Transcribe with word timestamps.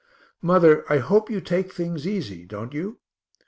Mother, 0.41 0.83
I 0.91 0.97
hope 0.97 1.29
you 1.29 1.41
take 1.41 1.71
things 1.71 2.07
easy, 2.07 2.43
don't 2.43 2.73
you? 2.73 2.97